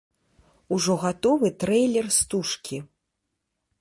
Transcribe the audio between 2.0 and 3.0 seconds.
стужкі.